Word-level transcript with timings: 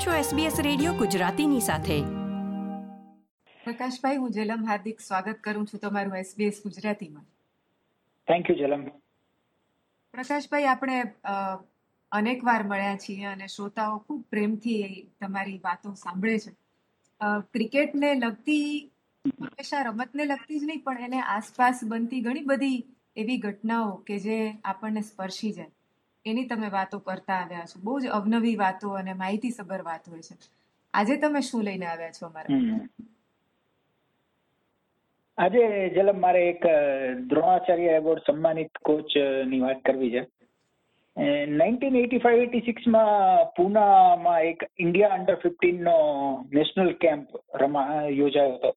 આપ 0.00 0.06
છો 0.06 0.36
SBS 0.36 0.62
radio 0.62 0.92
ગુજરાતીની 0.92 1.60
સાથે. 1.60 1.96
પ્રકાશભાઈ 3.64 4.16
હું 4.16 4.30
જેલમ 4.30 4.66
હાર્દિક 4.68 5.00
સ્વાગત 5.00 5.40
કરું 5.44 5.66
છું 5.66 5.80
તમારું 5.80 6.16
SBS 6.18 6.62
ગુજરાતીમાં. 6.64 7.24
Thank 8.28 8.50
you 8.50 8.56
જલમ. 8.56 8.84
પ્રકાશભાઈ 10.14 10.64
આપણે 10.64 11.02
અનેક 12.12 12.44
વાર 12.44 12.62
મળ્યા 12.62 12.96
છીએ 12.96 13.24
અને 13.24 13.46
શ્રોતાઓ 13.46 13.98
ખૂબ 13.98 14.22
પ્રેમથી 14.30 15.10
તમારી 15.20 15.58
વાતો 15.64 15.92
સાંભળે 15.94 16.38
છે. 16.38 16.52
ક્રિકેટને 17.52 18.14
લગતી 18.14 18.64
હંમેશા 19.26 19.82
રમતને 19.82 20.24
લગતી 20.24 20.60
જ 20.60 20.64
નહીં 20.64 20.82
પણ 20.84 20.98
એને 21.00 21.20
આસપાસ 21.20 21.80
બનતી 21.84 22.20
ઘણી 22.20 22.40
બધી 22.44 22.84
એવી 23.16 23.38
ઘટનાઓ 23.38 23.92
કે 23.96 24.18
જે 24.18 24.38
આપણને 24.64 25.00
સ્પર્શી 25.00 25.52
જાય. 25.52 25.70
એની 26.26 26.46
તમે 26.46 26.68
વાતો 26.70 26.98
કરતા 26.98 27.34
આવ્યા 27.34 27.68
છો. 27.70 27.80
બહુ 27.84 28.00
જ 28.00 28.08
અવનવી 28.18 28.56
વાતો 28.56 28.90
અને 28.90 29.12
માહિતીસભર 29.12 29.82
વાત 29.82 30.08
હોય 30.10 30.22
છે. 30.22 30.34
આજે 30.94 31.16
તમે 31.16 31.40
શું 31.40 31.64
લઈને 31.64 31.86
આવ્યા 31.86 32.16
છો 32.18 32.26
અમારા 32.26 32.60
આજે 35.38 35.62
જલમ 35.94 36.18
મારે 36.20 36.42
એક 36.48 36.66
દ્રોણાચાર્ય 37.30 37.96
એવોર્ડ 38.00 38.26
સન્માનિત 38.26 38.82
કોચની 38.84 39.60
વાત 39.60 39.82
કરવી 39.84 40.10
છે. 40.10 40.22
નાઇન્ટીન 41.46 41.96
એટી 41.96 42.18
ફાઈવ 42.18 42.42
એટી 42.42 42.60
સિક્સમાં 42.60 43.46
પૂનામાં 43.56 44.42
એક 44.42 44.60
ઇન્ડિયા 44.78 45.16
અંડર 45.18 45.36
ફિફ્ટીન 45.42 45.82
નો 45.82 45.96
નેશનલ 46.52 46.92
કેમ્પ 46.94 47.28
રમા 47.54 47.88
યોજાયો 48.20 48.56
હતો. 48.56 48.70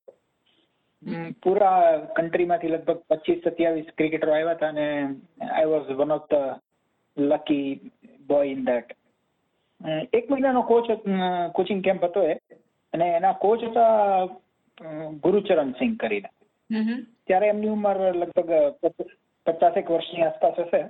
પૂરા 1.44 1.80
કન્ટ્રીમાંથી 2.18 2.74
લગભગ 2.74 3.00
પચીસ 3.10 3.42
સત્યાવીસ 3.48 3.96
ક્રિકેટરો 3.98 4.34
આવ્યા 4.34 4.56
હતા 4.56 4.70
અને 4.70 4.88
I 5.50 5.72
was 5.72 5.90
one 6.00 6.16
of 6.18 6.28
the 6.32 6.54
lucky 7.18 7.92
boy 8.28 8.48
in 8.48 8.66
that 8.66 8.96
એક 10.14 10.32
મહિનાનો 10.32 10.62
કોચ 10.62 10.92
કોચિંગ 11.52 11.84
કેમ્પ 11.84 12.04
હતો 12.04 12.24
એ. 12.24 12.34
અને 12.94 13.06
એના 13.06 13.32
કોચ 13.32 13.64
હતા 13.64 14.22
અ, 14.22 15.10
ગુરુચરણ 15.24 15.72
સિંહ 15.72 15.96
કરીને. 15.96 16.30
ત્યારે 17.28 17.48
એમની 17.48 17.68
ઉંમર 17.68 18.16
લગભગ 18.16 18.52
પચ- 18.82 19.06
પચાસેક 19.46 19.92
વર્ષની 19.92 20.24
આસપાસ 20.24 20.54
હશે. 20.60 20.82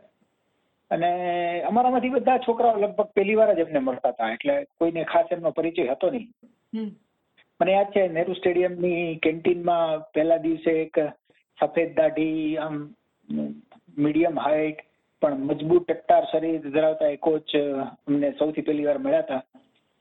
અને 0.91 1.61
અમારામાંથી 1.61 2.09
બધા 2.09 2.37
છોકરાઓ 2.37 2.77
લગભગ 2.77 3.05
પહેલી 3.05 3.35
વાર 3.35 3.53
જ 3.53 3.59
એમને 3.59 3.79
મળતા 3.79 4.09
હતા. 4.09 4.29
એટલે 4.29 4.63
કોઈને 4.63 5.03
ખાસ 5.03 5.25
એમનો 5.31 5.51
પરિચય 5.51 5.87
હતો 5.87 6.09
નહીં. 6.09 6.31
મને 7.61 7.71
યાદ 7.71 7.85
છે 7.85 8.07
નેહરુ 8.07 8.33
સ્ટેડિયમની 8.33 9.15
કેન્ટીનમાં 9.15 10.11
પહેલા 10.11 10.37
દિવસે 10.37 10.71
એક 10.71 10.99
સફેદ 11.59 11.95
દાઢી 11.95 12.57
આમ 12.57 12.95
મીડિયમ 13.97 14.39
હાઈટ 14.39 14.75
પણ 15.22 15.44
મજબૂત 15.44 15.86
ટટ્ટાર 15.86 16.24
શરીર 16.26 16.70
ધરાવતા 16.70 17.10
એ 17.10 17.22
કોચ 17.22 17.54
અમને 17.58 18.32
સૌથી 18.38 18.62
પહેલી 18.62 18.86
વાર 18.86 18.98
મળ્યા 18.98 19.22
હતા 19.22 19.42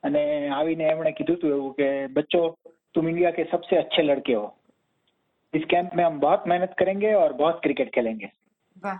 અને 0.03 0.23
આવીને 0.51 0.89
એમણે 0.89 1.13
કીધું 1.13 1.37
હતું 1.37 1.53
એવું 1.53 1.75
કે 1.75 1.91
બચ્ચો 2.09 2.43
तुम 2.95 3.07
इंडिया 3.07 3.31
के 3.31 3.43
सबसे 3.45 3.75
अच्छे 3.75 4.03
लड़के 4.03 4.33
हो 4.33 4.45
इस 5.53 5.65
कैंप 5.65 5.95
में 5.95 6.03
हम 6.03 6.19
बहुत 6.19 6.47
मेहनत 6.47 6.75
करेंगे 6.77 7.13
और 7.15 7.33
बहुत 7.35 7.61
क्रिकेट 7.63 7.91
खेलेंगे 7.91 8.29
વાહ 8.75 8.97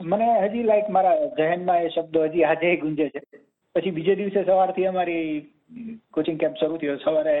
મને 0.00 0.28
હજી 0.44 0.62
લાઈક 0.62 0.88
મારા 0.90 1.16
જહેનમાં 1.34 1.80
એ 1.80 1.90
શબ્દો 1.90 2.24
હજી 2.26 2.44
આજે 2.44 2.70
ગુંજે 2.78 3.06
છે 3.08 3.22
પછી 3.74 3.92
બીજે 3.92 4.16
દિવસે 4.16 4.40
સવારથી 4.42 4.86
અમારી 4.86 5.26
કોચિંગ 6.12 6.38
કેમ્પ 6.38 6.56
શરૂ 6.56 6.78
થયો 6.78 6.98
સવારે 6.98 7.36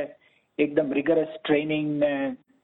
એકદમ 0.58 0.92
રિગરસ 0.92 1.32
ટ્રેનિંગ 1.36 1.90
ને 1.96 2.12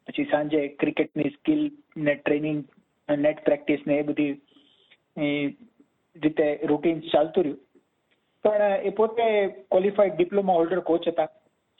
પછી 0.08 0.28
સાંજે 0.31 0.62
ક્રિકેટની 0.77 1.34
સ્કિલ 1.36 1.62
ને 2.00 2.17
ટ્રેનિંગ 2.17 2.62
નેટ 3.08 3.45
પ્રેક્ટિસ 3.45 3.86
ને 3.86 3.98
એ 3.98 4.08
બધી 4.08 4.31
એ 4.31 4.41
રીતે 5.18 6.48
રૂટીન 6.70 7.04
ચાલતું 7.12 7.44
રહ્યું. 7.44 7.60
પણ 8.46 8.73
એ 8.84 8.92
પોતે 8.92 9.26
ક્વોલિફાઈડ 9.72 10.16
ડિપ્લોમા 10.16 10.58
હોલ્ડર 10.60 10.82
કોચ 10.90 11.08
હતા. 11.08 11.30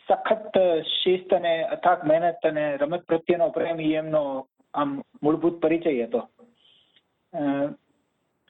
સખત 0.10 0.56
શિસ્ત 0.94 1.34
અને 1.34 1.54
અથાક 1.76 2.06
મહેનત 2.06 2.46
અને 2.46 2.64
રમત 2.78 3.04
પ્રત્યેનો 3.06 3.50
પ્રેમ 3.50 3.80
એ 3.80 3.90
એમનો 4.02 4.24
આમ 4.74 4.94
મૂળભૂત 5.24 5.62
પરિચય 5.62 6.08
હતો. 6.08 6.22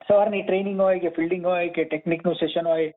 સવારની 0.07 0.43
ટ્રેનિંગ 0.43 0.79
હોય 0.79 0.99
કે 0.99 1.09
ફિલ્ડિંગ 1.09 1.45
હોય 1.45 1.69
કે 1.69 1.83
ટેકનિકનું 1.85 2.35
સેશન 2.35 2.67
હોય, 2.67 2.91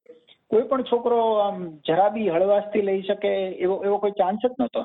કોઈ 0.50 0.69
પણ 0.71 0.89
છોકરો 0.91 1.21
આમ 1.41 1.56
જરા 1.89 2.11
બી 2.17 2.29
હળવાશથી 2.29 2.87
લઈ 2.89 3.03
શકે 3.03 3.33
એવો 3.65 3.77
એવો 3.87 3.97
કોઈ 3.99 4.19
ચાન્સ 4.19 4.45
જ 4.45 4.50
નહોતો. 4.59 4.83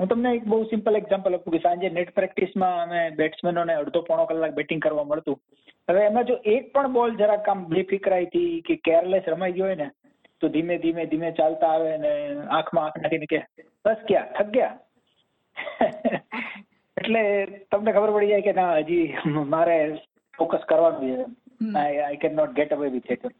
હું 0.00 0.08
તમને 0.08 0.30
એક 0.34 0.44
બહુ 0.44 0.58
સિમ્પલ 0.64 0.96
એક્ઝામ્પલ 0.96 1.34
આપું 1.34 1.52
કે 1.52 1.58
સાંજે 1.58 1.88
નેટ 1.88 2.12
પ્રેક્ટિસમાં 2.14 2.82
અમે 2.82 3.00
બેટ્સમેનોને 3.10 3.72
અડધો 3.74 4.00
પોણો 4.00 4.24
કલાક 4.24 4.54
બેટિંગ 4.54 4.82
કરવા 4.82 5.04
મળતું. 5.04 5.40
હવે 5.88 6.04
એમાં 6.04 6.24
જો 6.24 6.36
એક 6.46 6.70
પણ 6.72 6.92
બોલ 6.92 7.16
જરાક 7.16 7.48
આમ 7.48 7.64
બેફિકરાઈથી 7.64 8.60
કે 8.60 8.76
કેરલેસ 8.84 9.28
રમાઈ 9.28 9.52
ગયો 9.52 9.66
હોય 9.66 9.74
ને 9.74 9.88
તો 10.40 10.48
ધીમે 10.48 10.78
ધીમે 10.78 11.02
ધીમે 11.06 11.30
ચાલતા 11.30 11.72
આવે 11.72 11.98
ને 11.98 12.12
આંખમાં 12.50 12.84
આંખ 12.84 12.98
નાખીને 12.98 13.26
કે 13.26 13.42
બસ 13.84 14.06
ક્યાં? 14.08 14.32
થક 14.32 14.48
ગયા? 14.50 14.78
એટલે 16.96 17.22
તમને 17.70 17.92
ખબર 17.92 18.10
પડી 18.10 18.26
જાય 18.26 18.40
કે 18.40 18.52
ના 18.52 18.72
હજી 18.78 19.06
મારે 19.48 19.76
ફોકસ 20.38 20.66
કરવાનું 20.68 21.06
છે. 21.10 21.28
I 21.78 22.16
can 22.16 22.36
not 22.36 22.52
get 22.52 22.72
away 22.72 22.88
with 22.88 23.10
it 23.10 23.32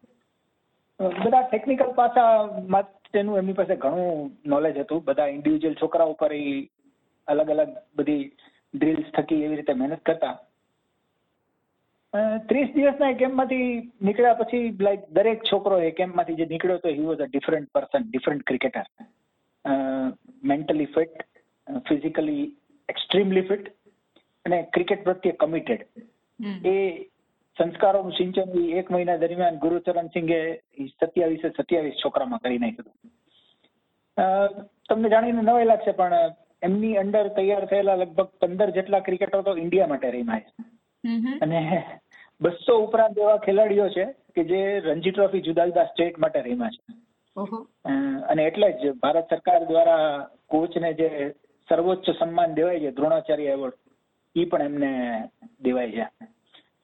બધા 1.00 1.43
ટેકનિકલ 1.44 1.93
પાસા 1.94 2.33
માટેનું 2.69 3.38
એમની 3.38 3.55
પાસે 3.55 3.77
ઘણું 3.77 4.31
નોલેજ 4.47 4.78
હતું. 4.78 5.05
બધા 5.05 5.28
ઇન્ડિવિજ્યુઅલ 5.28 5.81
છોકરા 5.83 6.12
ઉપર 6.15 6.33
એ 6.34 6.44
અલગ 7.28 7.50
અલગ 7.50 7.72
બધી 7.97 8.25
ડ્રીલ્સ 8.75 9.12
થકી 9.12 9.43
એવી 9.44 9.60
રીતે 9.60 9.75
મહેનત 9.75 10.03
કરતા. 10.03 10.34
ત્રીસ 12.49 12.71
દિવસના 12.75 13.12
કેમ્પમાંથી 13.15 13.66
નીકળ્યા 14.00 14.41
પછી 14.41 14.62
લાઈક 14.81 15.03
દરેક 15.10 15.44
છોકરો 15.44 15.77
એ 15.81 15.91
કેમ્પમાંથી 15.93 16.39
જે 16.39 16.47
નીકળ્યો 16.47 16.78
તો 16.78 16.89
he 16.89 17.09
was 17.09 17.22
a 17.22 17.28
different 17.28 17.71
person 17.72 18.09
different 18.09 18.47
cricketer 18.47 18.87
mentally 20.44 20.89
fit 20.97 21.22
physically 21.89 22.44
extremely 22.89 23.47
fit 23.49 23.71
અને 24.44 24.59
ક્રિકેટ 24.72 25.05
પ્રત્યે 25.05 25.37
કમિટેડ 25.37 25.83
એ 26.66 26.75
સંસ્કારોનું 27.59 28.12
સિંચન 28.12 28.65
એક 28.65 28.91
મહિના 28.91 29.16
દરમિયાન 29.16 29.56
ગુરુચરણ 29.56 30.06
સિંઘે 30.06 30.56
સત્યાવીસે 31.00 31.49
સત્યાવીસ 31.49 31.93
છોકરામાં 32.05 32.38
કરી 32.38 32.59
નાખ્યું 32.59 32.91
હતું. 32.91 33.11
અ, 34.22 34.49
તમને 34.88 35.09
જાણીને 35.09 35.43
નવાઈ 35.43 35.65
લાગશે 35.65 35.91
પણ 35.91 36.12
એમની 36.62 36.97
અંડર 36.97 37.28
તૈયાર 37.28 37.65
થયેલા 37.66 37.94
લગભગ 37.94 38.25
પંદર 38.25 38.71
જેટલા 38.71 39.00
ક્રિકેટરો 39.00 39.43
તો 39.43 39.56
ઇન્ડિયા 39.56 39.87
માટે 39.87 40.10
રમ્યા 40.10 40.41
છે. 40.41 40.65
અને 41.41 41.83
બસો 42.41 42.78
ઉપરાંત 42.78 43.19
એવા 43.19 43.37
ખેલાડીઓ 43.37 43.89
છે 43.89 44.05
કે 44.05 44.44
જે 44.44 44.81
રણજી 44.81 45.10
ટ્રોફી 45.10 45.41
જુદા 45.41 45.66
જુદા 45.66 45.84
સ્ટેટ 45.84 46.19
માટે 46.19 46.41
રમ્યા 46.41 46.69
છે. 46.69 46.94
અને 48.27 48.43
એટલે 48.43 48.72
જ 48.72 48.91
ભારત 48.91 49.27
સરકાર 49.31 49.65
દ્વારા 49.65 50.27
કોચને 50.47 50.93
જે 50.93 51.34
સર્વોચ્ચ 51.69 52.10
સન્માન 52.10 52.55
દેવાય 52.55 52.81
છે 52.81 52.91
દ્રોણાચાર્ય 52.91 53.44
એવોર્ડ 53.44 53.75
ઈ 54.37 54.44
પણ 54.44 54.62
એમને 54.62 55.22
દેવાય 55.62 55.91
છે. 55.91 56.09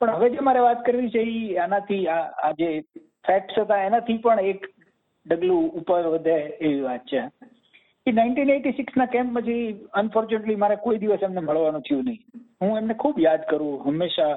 પણ 0.00 0.16
હવે 0.16 0.30
જે 0.30 0.46
મારે 0.46 0.64
વાત 0.66 0.80
કરવી 0.86 1.10
છે 1.10 1.22
ઈ 1.32 1.58
આનાથી 1.64 2.02
આ 2.14 2.52
જે 2.58 2.70
ફેક્ટ્સ 3.26 3.60
હતા 3.60 3.84
એનાથી 3.88 4.18
પણ 4.24 4.48
એક 4.52 4.66
ડગલું 5.26 5.70
ઉપર 5.80 6.08
વધે 6.14 6.36
એવી 6.60 6.82
વાત 6.88 7.06
છે. 7.12 7.22
એ 8.06 8.12
નાઇન્ટીન 8.12 8.50
એટી 8.50 8.72
સિક્સ 8.72 8.96
ના 8.96 9.12
કેમ્પ 9.14 9.38
પછી 9.38 9.62
અનફોર્ચ્યુનેટલી 10.00 10.62
મારે 10.64 10.76
કોઈ 10.84 10.98
દિવસ 10.98 11.22
એમને 11.22 11.40
મળવાનું 11.40 11.86
થયું 11.88 12.04
નહીં. 12.04 12.20
હું 12.60 12.78
એમને 12.78 12.94
ખૂબ 12.94 13.18
યાદ 13.18 13.48
કરું 13.50 13.80
હંમેશા. 13.86 14.34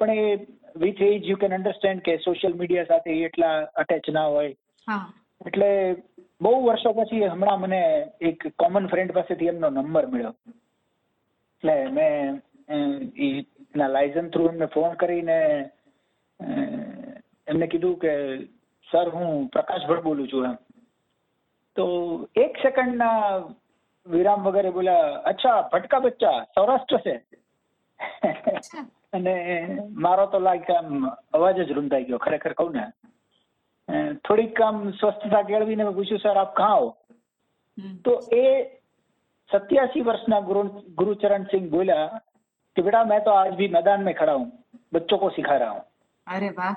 પણ 0.00 0.10
એ 0.10 0.46
with 0.76 1.02
age 1.08 1.28
you 1.30 1.36
can 1.36 1.56
understand 1.58 2.04
કે 2.06 2.18
સોશિયલ 2.24 2.58
મીડિયા 2.60 2.90
સાથે 2.92 3.10
એ 3.12 3.24
એટલા 3.28 3.54
અટેચ 3.82 4.08
ના 4.08 4.28
હોય. 4.34 4.54
એટલે 5.46 5.70
બહુ 6.40 6.54
વર્ષો 6.66 6.92
પછી 6.92 7.28
હમણાં 7.34 7.60
મને 7.60 7.82
એક 8.30 8.48
કોમન 8.58 8.88
ફ્રેન્ડ 8.94 9.16
પાસેથી 9.18 9.52
એમનો 9.52 9.70
નંબર 9.70 10.06
મળ્યો. 10.06 10.34
એટલે 11.52 11.76
મેં 11.90 12.42
એના 13.76 13.92
લાયસન્સ 13.94 14.32
થ્રુ 14.32 14.48
એમને 14.50 14.66
ફોન 14.74 14.94
કરીને 15.00 15.38
એમને 17.50 17.66
કીધું 17.72 17.96
કે 18.02 18.12
સર 18.88 19.08
હું 19.14 19.48
પ્રકાશ 19.54 19.86
ભટ્ટ 19.88 20.06
બોલું 20.08 20.28
છું 20.32 20.44
એમ. 20.48 20.58
તો 21.76 21.84
એક 22.44 22.52
સેકન્ડના 22.56 23.16
વિરામ 24.06 24.46
વગેરે 24.46 24.70
બોલ્યા 24.76 25.16
અચ્છા 25.30 25.56
ભટકા 25.72 26.04
બચ્ચા 26.04 26.38
સૌરાષ્ટ્ર 26.54 26.98
છે. 27.06 27.14
અને 29.12 29.34
મારો 30.04 30.26
તો 30.26 30.38
લાઈક 30.38 30.70
આમ 30.70 31.08
અવાજ 31.32 31.60
જ 31.62 31.70
રૂંધાઈ 31.72 32.08
ગયો 32.08 32.18
ખરેખર 32.18 32.52
કહું 32.52 32.72
ને. 32.76 32.84
થોડીક 34.24 34.62
આમ 34.62 34.78
સ્વસ્થતા 35.00 35.48
કેળવીને 35.50 35.84
પૂછ્યું 35.98 36.22
સર 36.24 36.40
આપ 36.42 36.60
હો? 36.60 36.96
તો 38.04 38.12
એ 38.36 38.44
સત્યાસી 39.50 40.06
વર્ષના 40.08 40.46
ગુરુ 40.48 40.62
ગુરુચરણ 40.98 41.44
સિંહ 41.52 41.68
બોલ્યા 41.74 42.20
कि 42.75 42.81
बेटा 42.81 43.03
मैं 43.05 43.19
तो 43.21 43.31
आज 43.33 43.53
भी 43.55 43.67
मैदान 43.69 44.03
में 44.03 44.13
खड़ा 44.15 44.33
हूँ 44.33 44.47
बच्चों 44.91 45.17
को 45.17 45.29
सिखा 45.31 45.57
रहा 45.57 45.69
हूँ 45.69 45.83
અરે 46.27 46.49
વાહ 46.53 46.73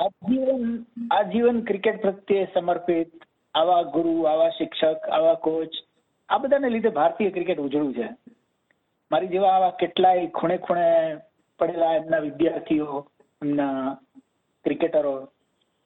આજીવન 0.00 0.66
આજીવન 1.10 1.62
ક્રિકેટ 1.64 2.02
પ્રત્યે 2.02 2.44
સમર્પિત 2.52 3.26
આવા 3.54 3.80
ગુરુ 3.90 4.14
આવા 4.26 4.50
શિક્ષક 4.52 5.08
આવા 5.10 5.40
કોચ 5.42 5.80
આ 6.28 6.38
બધાને 6.38 6.68
લીધે 6.68 6.94
ભારતીય 6.94 7.30
ક્રિકેટ 7.30 7.60
ઉજળું 7.60 7.90
છે 7.94 8.06
મારી 9.10 9.28
જેવા 9.28 9.52
આવા 9.52 9.74
કેટલાય 9.78 10.30
ખૂણે 10.30 10.56
ખૂણે 10.60 10.88
પડેલા 11.60 11.92
એમના 11.96 12.20
વિદ્યાર્થીઓ 12.20 13.02
એમના 13.42 13.76
ક્રિકેટરો 14.64 15.14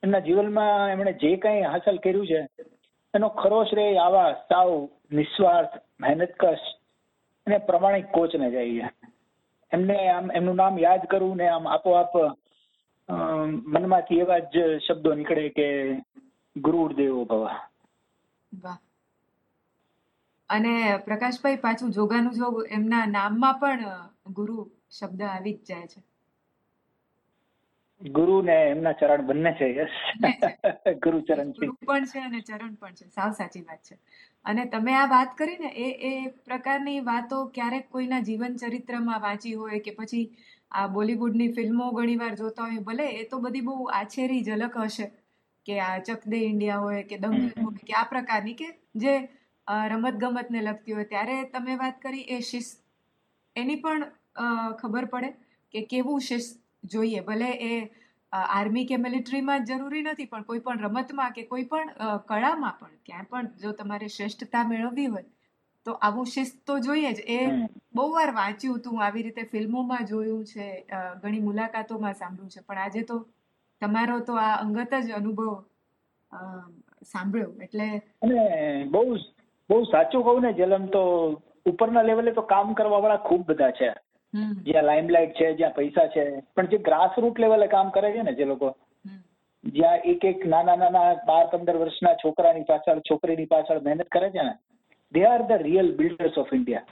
એમના 0.03 0.23
જીવનમાં 0.23 0.93
એમણે 0.93 1.15
જે 1.21 1.35
કંઈ 1.39 1.67
હાંસલ 1.67 1.99
કર્યું 1.99 2.31
છે 2.31 2.71
એનો 3.15 3.31
ખરો 3.35 3.61
શ્રેય 3.65 4.01
આવા 4.03 4.31
સાવ 4.49 4.73
નિસ્વાર્થ 5.13 5.77
મહેનતકશ 5.99 6.67
અને 7.50 7.58
પ્રમાણિક 7.58 8.12
કોચને 8.12 8.48
છે. 8.52 8.64
એમને 9.72 9.98
આમ 10.10 10.32
એમનું 10.32 10.56
નામ 10.56 10.80
યાદ 10.80 11.06
કરવું 11.06 11.38
ને 11.38 11.48
આમ 11.48 11.68
આપોઆપ 11.68 12.14
મનમાંથી 13.74 14.18
એવા 14.18 14.40
જ 14.40 14.66
શબ્દો 14.88 15.14
નીકળે 15.14 15.50
કે 15.50 15.68
ગુરુર 16.56 16.94
દેવો 16.94 17.24
ભવા. 17.26 17.58
વાહ. 18.54 18.78
અને 20.50 20.98
પ્રકાશભાઈ 21.06 21.56
પાછું 21.56 21.92
જોગાનું 21.92 22.34
જોગ 22.34 22.62
એમના 22.70 23.06
નામમાં 23.06 23.60
પણ 23.60 23.84
ગુરુ 24.28 24.72
શબ્દ 25.00 25.22
આવી 25.22 25.54
જ 25.54 25.66
જાય 25.66 25.88
છે. 25.88 26.02
ગુરુ 28.02 28.42
ને 28.42 28.54
એમના 28.54 28.92
ચરણ 28.92 29.22
બંને 29.22 29.52
છે 29.54 29.68
યસ. 29.78 29.96
ગુરુ 31.04 31.22
ચરણ 31.22 31.52
પણ 31.88 32.06
છે 32.06 32.20
અને 32.20 32.40
ચરણ 32.40 32.74
પણ 32.76 32.94
છે. 32.94 33.06
સાવ 33.08 33.32
સાચી 33.32 33.62
વાત 33.62 33.82
છે. 33.84 33.96
અને 34.46 34.64
તમે 34.68 34.94
આ 34.96 35.08
વાત 35.08 35.32
કરી 35.36 35.58
ને 35.58 35.70
એ 35.80 35.88
એ 36.04 36.14
પ્રકારની 36.46 37.00
વાતો 37.04 37.40
ક્યારેક 37.50 37.90
કોઈના 37.90 38.22
જીવન 38.22 38.58
ચરિત્રમાં 38.58 39.22
વાંચી 39.22 39.56
હોય 39.56 39.80
કે 39.80 39.92
પછી 39.94 40.26
આ 40.72 40.88
બોલિવૂડની 40.90 41.50
ફિલ્મો 41.54 41.90
ઘણીવાર 41.92 42.34
જોતા 42.36 42.68
હોય 42.68 42.82
ભલે 42.82 43.08
એ 43.14 43.26
તો 43.26 43.40
બધી 43.40 43.64
બહુ 43.64 43.90
આછેરી 43.94 44.44
ઝલક 44.44 44.78
હશે 44.84 45.10
કે 45.66 45.80
આ 45.82 45.96
ચક 46.02 46.22
દે 46.26 46.40
ઇન્ડિયા 46.46 46.84
હોય 46.84 47.04
કે 47.06 47.18
દંગલ 47.18 47.52
હોય 47.60 47.88
કે 47.88 47.94
આ 47.96 48.06
પ્રકારની 48.08 48.56
કે 48.56 48.70
જે 48.98 49.14
રમત 49.88 50.16
ગમતને 50.18 50.62
લગતી 50.64 50.94
હોય. 50.94 51.08
ત્યારે 51.08 51.38
તમે 51.52 51.78
વાત 51.78 52.00
કરી 52.00 52.26
એ 52.30 52.42
શિસ્ત. 52.44 52.80
એની 53.56 53.78
પણ 53.78 54.04
ખબર 54.80 55.06
પડે 55.08 55.30
કે 55.74 55.86
કેવું 55.88 56.22
શિસ્ત 56.22 56.60
જોઈએ. 56.86 57.22
ભલે 57.24 57.50
એ 57.64 57.74
આર્મી 58.34 58.86
કે 58.86 58.98
મિલિટરીમાં 58.98 59.66
જરૂરી 59.66 60.04
નથી 60.04 60.30
પણ 60.32 60.44
કોઈ 60.44 60.64
પણ 60.66 60.86
રમતમાં 60.86 61.34
કે 61.34 61.44
કોઈ 61.46 61.66
પણ 61.66 61.92
કળામાં 62.28 62.76
પણ 62.80 62.98
ક્યાંય 63.06 63.30
પણ 63.32 63.48
જો 63.64 63.72
તમારે 63.74 64.10
શ્રેષ્ઠતા 64.16 64.64
મેળવવી 64.72 65.08
હોય 65.08 65.26
તો 65.86 65.98
આવું 66.02 66.28
શિસ્ત 66.28 66.60
તો 66.68 66.80
જોઈએ 66.80 67.14
જ. 67.14 67.20
એ 67.28 67.40
બહુ 67.94 68.06
વાર 68.12 68.32
વાંચ્યું 68.34 68.80
હતું 68.80 69.02
આવી 69.02 69.24
રીતે 69.24 69.50
ફિલ્મોમાં 69.54 70.06
જોયું 70.06 70.44
છે 70.46 70.68
ઘણી 71.22 71.46
મુલાકાતોમાં 71.48 72.16
સાંભળ્યું 72.16 72.54
છે 72.56 72.66
પણ 72.68 72.84
આજે 72.86 73.04
તો 73.04 73.18
તમારો 73.82 74.20
તો 74.22 74.34
આ 74.38 74.54
અંગત 74.64 74.94
જ 75.02 75.12
અનુભવ 75.12 75.52
સાંભળ્યો. 77.12 77.52
એટલે 77.62 77.88
બહુ 78.94 79.04
બહુ 79.70 79.78
સાચું 79.86 80.24
કહું 80.24 80.42
ને 80.44 80.54
જલમ 80.54 80.86
તો 80.90 81.04
ઉપરના 81.66 82.04
લેવલે 82.04 82.32
તો 82.34 82.44
કામ 82.54 82.74
કરવા 82.74 83.02
વાળા 83.02 83.26
ખૂબ 83.28 83.44
બધા 83.48 83.72
છે. 83.72 83.90
જ્યાં 84.34 84.86
લાઇમલાઇટ 84.86 85.34
છે 85.34 85.54
જ્યાં 85.54 85.74
પૈસા 85.74 86.08
છે. 86.08 86.24
પણ 86.56 86.68
જે 86.68 86.78
ગ્રાસરૂટ 86.80 87.40
લેવલે 87.40 87.68
કામ 87.68 87.92
કરે 87.92 88.12
છે 88.12 88.24
ને 88.24 88.34
જે 88.34 88.46
લોકો 88.46 88.76
જ્યાં 89.64 90.00
એક 90.06 90.24
એક 90.24 90.46
નાના 90.46 90.76
નાના 90.76 91.16
બાર 91.26 91.46
પંદર 91.52 91.78
વર્ષના 91.78 92.16
છોકરાની 92.16 92.64
પાછળ 92.64 93.02
છોકરીની 93.10 93.46
પાછળ 93.46 93.82
મહેનત 93.82 94.10
કરે 94.10 94.32
છે 94.32 94.44
ને 94.44 94.54
they 95.12 95.26
are 95.26 95.42
the 95.44 95.62
real 95.62 95.92
builders 95.94 96.38
of 96.38 96.54
India 96.54 96.86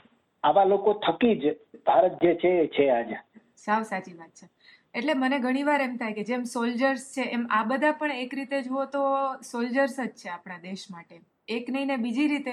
આવા 0.44 0.64
લોકો 0.64 0.94
થકી 1.06 1.34
જ 1.36 1.54
ભારત 1.86 2.20
જે 2.22 2.34
છે 2.36 2.52
એ 2.60 2.68
છે 2.68 2.90
આજે. 2.90 3.18
સાવ 3.56 3.82
સાચી 3.82 4.14
વાત 4.14 4.32
છે. 4.32 4.46
એટલે 4.94 5.14
મને 5.14 5.38
ઘણીવાર 5.40 5.80
એમ 5.80 5.96
થાય 5.98 6.14
કે 6.14 6.24
જેમ 6.24 6.44
સોલ્જર્સ 6.46 7.06
છે 7.14 7.24
એમ 7.30 7.46
આ 7.50 7.64
બધા 7.64 7.92
પણ 7.92 8.22
એક 8.24 8.34
રીતે 8.34 8.62
જુઓ 8.62 8.86
તો 8.86 9.02
સોલ્જર્સ 9.42 9.96
જ 9.96 10.08
છે 10.14 10.28
આપણા 10.28 10.60
દેશ 10.62 10.90
માટે. 10.90 11.20
એક 11.48 11.70
નહીં 11.70 11.86
ને 11.86 11.96
બીજી 11.98 12.28
રીતે. 12.28 12.52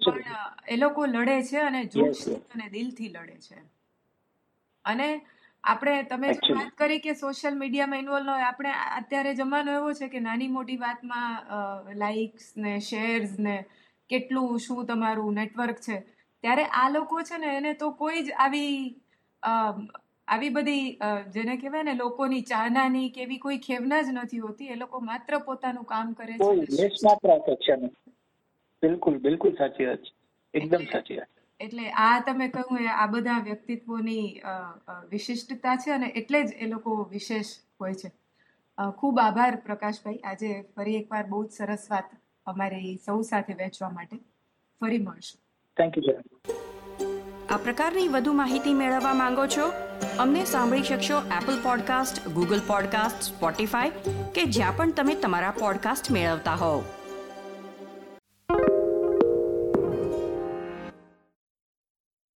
પણ 0.00 0.24
એ 0.68 0.76
લોકો 0.76 1.06
લડે 1.06 1.36
છે 1.42 1.60
અને 1.60 1.84
જોશ 1.86 2.22
yes. 2.26 2.40
અને 2.54 2.66
દિલથી 2.70 3.08
લડે 3.08 3.38
છે. 3.40 3.58
અને 4.84 5.08
આપણે 5.64 5.94
તમે 6.06 6.30
જે 6.30 6.48
વાત 6.50 6.70
કરી 6.74 7.00
કે 7.00 7.14
સોશિયલ 7.16 7.54
મીડિયામાં 7.56 8.00
ઇન્વોલ્વ 8.00 8.24
ન 8.24 8.30
હોય 8.30 8.48
આપણે 8.48 8.72
અત્યારે 8.98 9.34
જમાનો 9.34 9.70
એવો 9.72 9.92
છે 9.94 10.08
કે 10.08 10.20
નાની 10.20 10.48
મોટી 10.50 10.78
વાતમાં 10.78 11.32
લાઇક્સ 11.96 12.46
ને 12.56 12.74
શેર્સ 12.82 13.38
ને 13.40 13.56
કેટલું 14.10 14.58
શું 14.60 14.86
તમારું 14.86 15.34
નેટવર્ક 15.34 15.78
છે 15.80 15.96
ત્યારે 16.44 16.64
આ 16.72 16.88
લોકો 16.90 17.22
છે 17.24 17.38
ને 17.38 17.56
એને 17.56 17.74
તો 17.76 17.92
કોઈ 17.94 18.22
જ 18.22 18.34
આવી 18.36 18.74
આવી 20.28 20.50
બધી 20.50 20.84
જેને 21.30 21.56
કહેવાય 21.56 21.84
ને 21.84 21.94
લોકોની 21.96 22.42
ચાહનાની 22.44 23.10
કે 23.10 23.22
એવી 23.22 23.40
કોઈ 23.40 23.60
ખેવના 23.60 24.02
જ 24.02 24.14
નથી 24.14 24.40
હોતી 24.40 24.68
એ 24.68 24.76
લોકો 24.76 25.00
માત્ર 25.02 25.38
પોતાનું 25.42 25.86
કામ 25.86 26.14
કરે 26.14 26.38
છે. 26.40 26.56
બિલકુલ 28.82 29.18
બિલકુલ 29.20 29.56
સાચી 29.56 29.86
વાત 29.86 30.02
છે. 30.02 30.12
એકદમ 30.54 30.84
સાચી 30.86 31.16
વાત 31.16 31.32
એટલે 31.62 31.90
આ 32.04 32.16
તમે 32.26 32.48
કહ્યું 32.48 32.80
એ 32.80 32.88
આ 32.94 33.06
બધા 33.06 33.38
વ્યક્તિત્વોની 33.38 34.24
વિશિષ્ટતા 35.10 35.76
છે 35.76 35.92
અને 35.92 36.08
એટલે 36.22 36.42
જ 36.42 36.58
એ 36.58 36.66
લોકો 36.66 36.96
વિશેષ 37.10 37.52
હોય 37.80 37.94
છે. 37.94 38.10
ખૂબ 38.98 39.18
આભાર 39.18 39.56
પ્રકાશભાઈ. 39.66 40.20
આજે 40.24 40.50
ફરી 40.76 40.96
એકવાર 40.96 41.24
બહુ 41.26 41.44
જ 41.46 41.50
સરસ 41.52 41.86
વાત 41.90 42.10
અમારી 42.46 42.96
સૌ 43.06 43.20
સાથે 43.22 43.52
વહેંચવા 43.52 43.90
માટે. 43.90 44.16
ફરી 44.80 44.98
મળશું. 44.98 45.40
થેન્ક 45.76 45.98
યુ 45.98 46.16
આ 47.50 47.56
પ્રકારની 47.56 48.08
વધુ 48.08 48.32
માહિતી 48.32 48.74
મેળવવા 48.74 49.14
માંગો 49.14 49.46
છો? 49.56 49.66
અમને 50.18 50.44
સાંભળી 50.44 50.88
શકશો 50.90 51.20
Apple 51.38 51.60
podcast 51.62 52.24
Google 52.28 52.64
podcast 52.66 53.28
Spotify 53.28 53.90
કે 54.34 54.44
જ્યાં 54.56 54.76
પણ 54.76 54.90
તમે 54.92 55.14
તમારા 55.14 55.54
પોડકાસ્ટ 55.60 56.10
મેળવતા 56.10 56.54
હોવ. 56.54 56.82